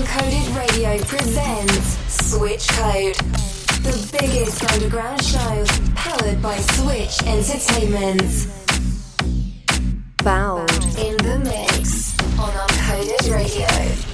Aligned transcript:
Uncoded 0.00 0.56
Radio 0.56 0.98
presents 1.04 1.98
Switch 2.08 2.66
Code, 2.68 3.14
the 3.82 4.16
biggest 4.18 4.64
underground 4.72 5.22
show 5.22 5.66
powered 5.94 6.40
by 6.40 6.56
Switch 6.56 7.22
Entertainment. 7.26 8.48
Baud 10.24 10.70
in 10.96 11.18
the 11.18 11.38
mix 11.44 12.18
on 12.38 12.50
Uncoded 12.50 13.30
Radio. 13.30 14.09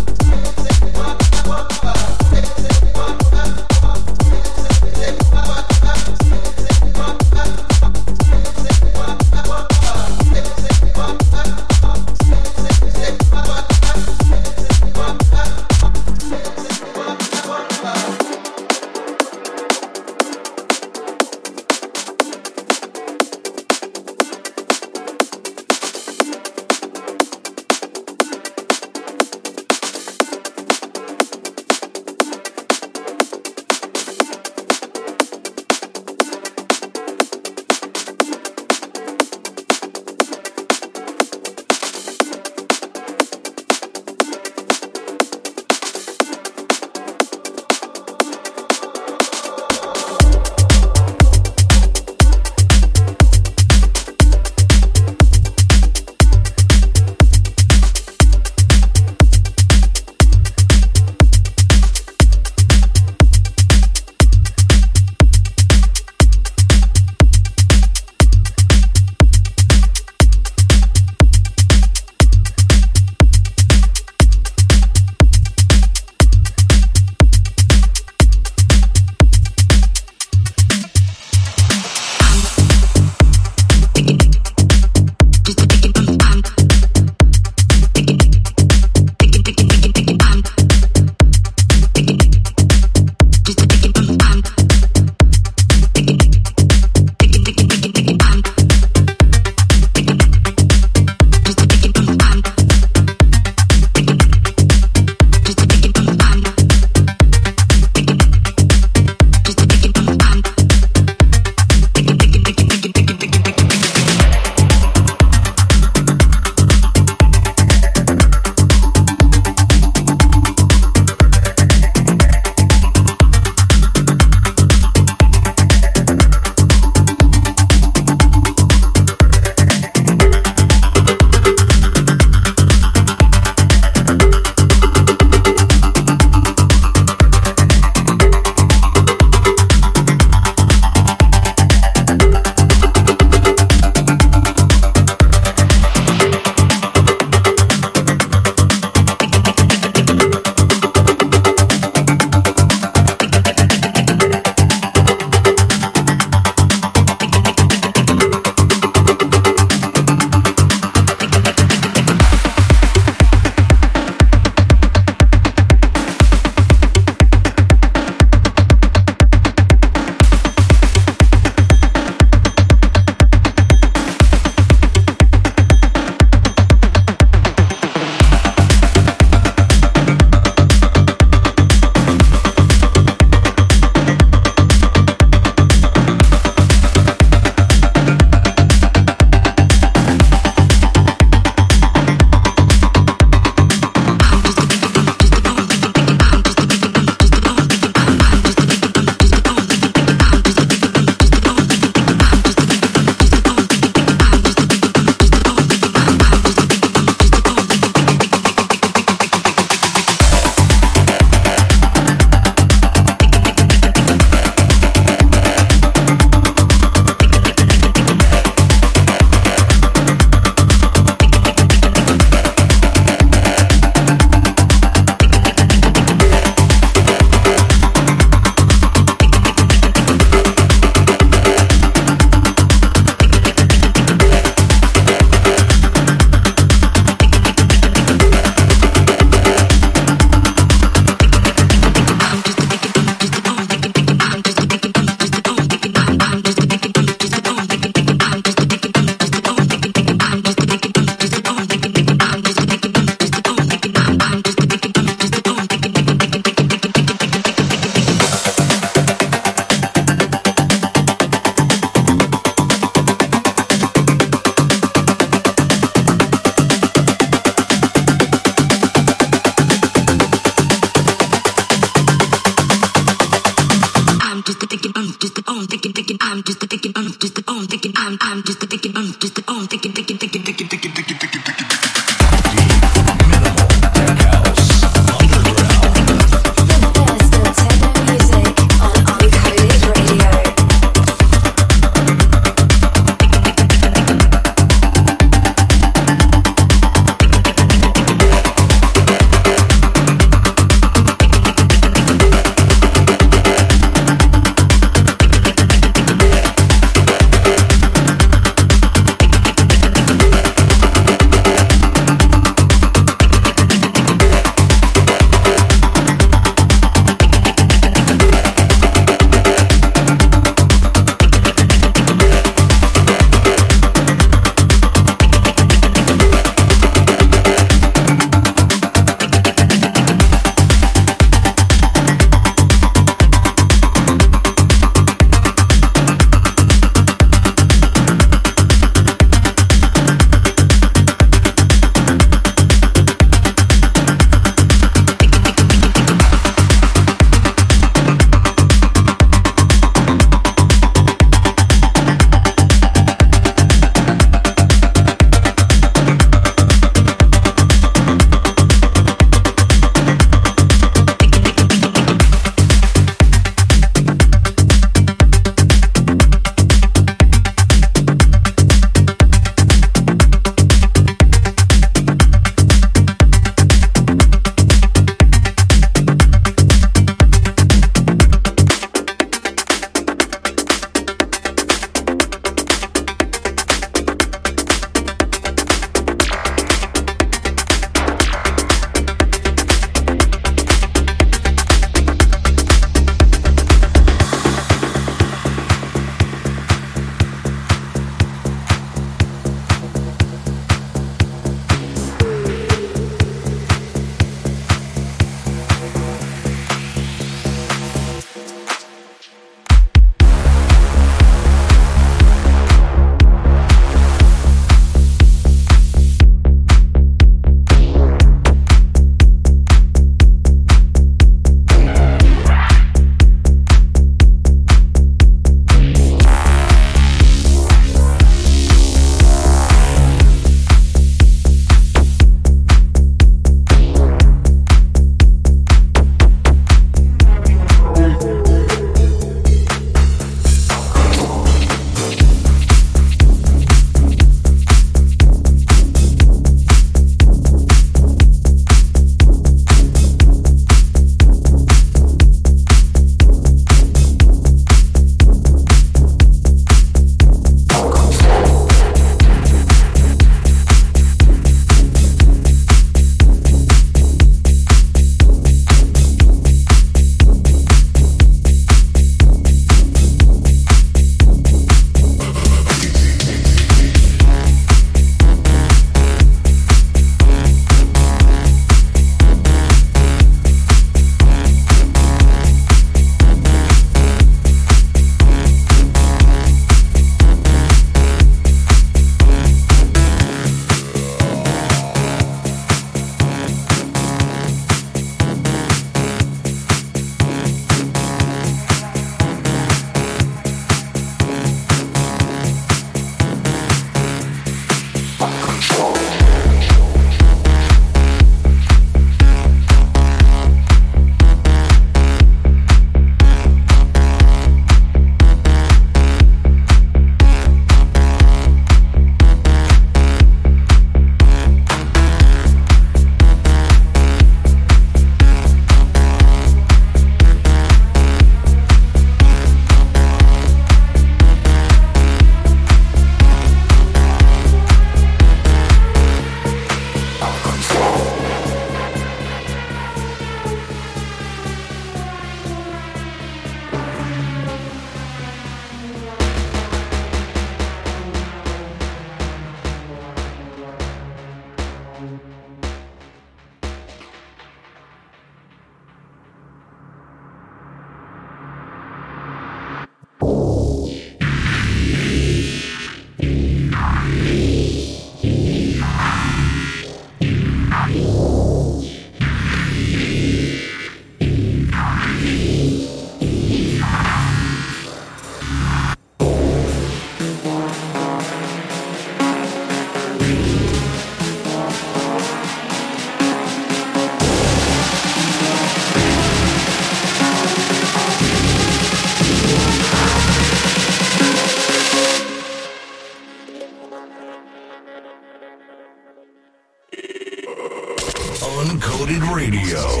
Radio. 599.73 600.00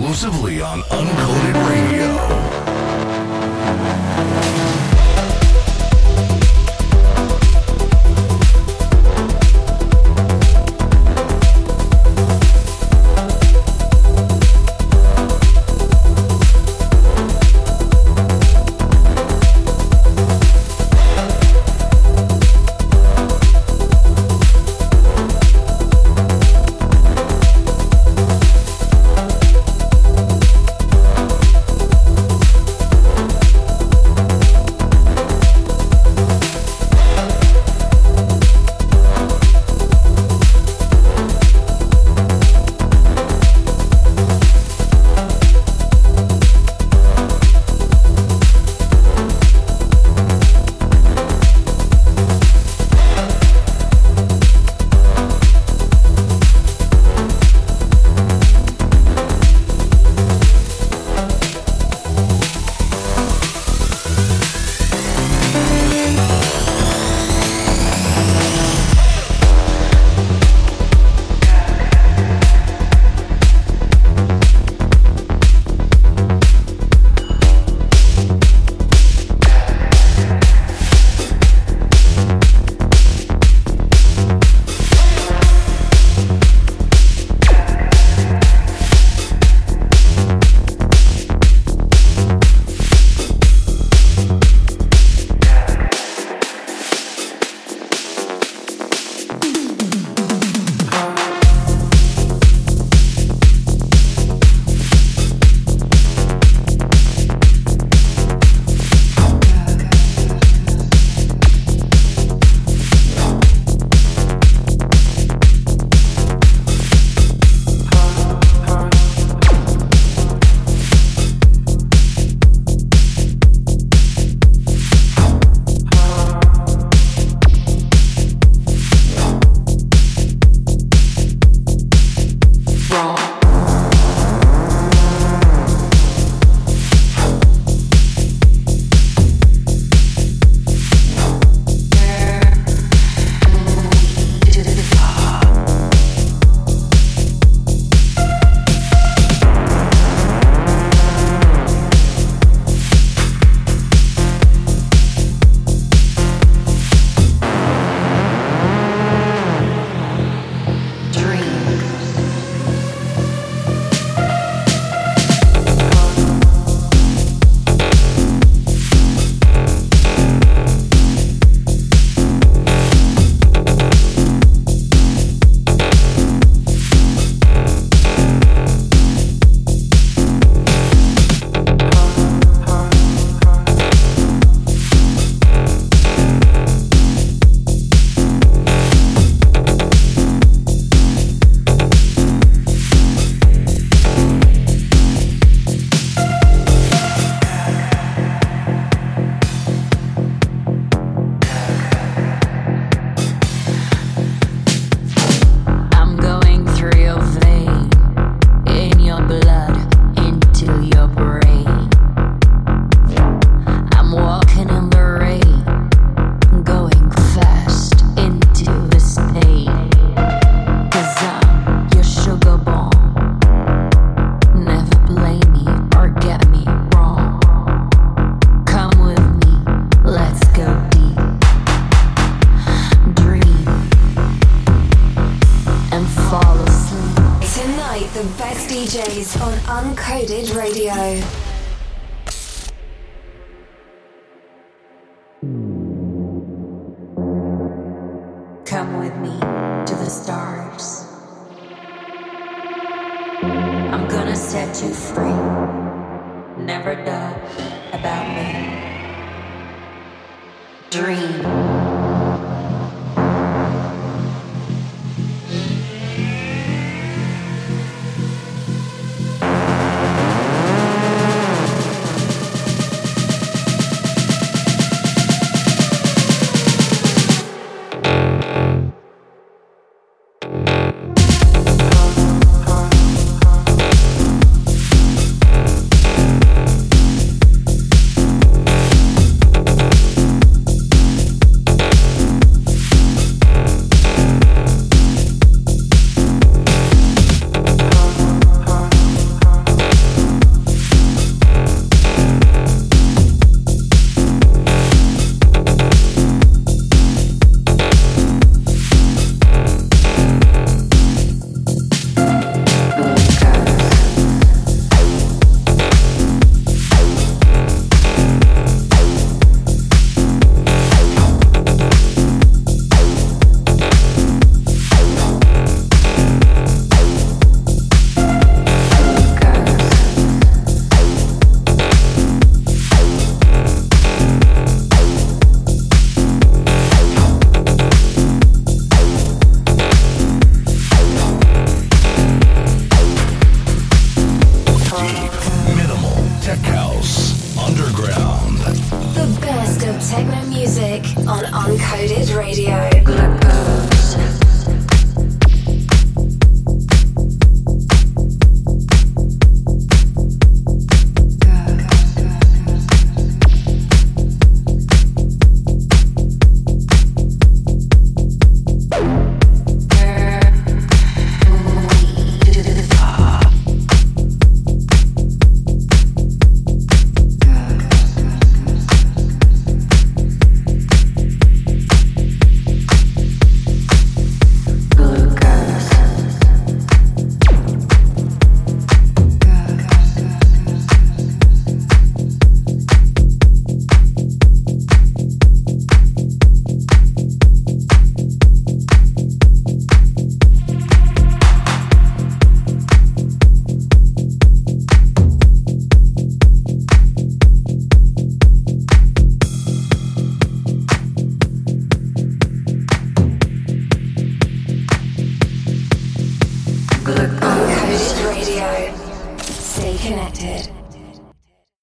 Exclusively 0.00 0.62
on 0.62 0.80
Uncoded 0.80 1.69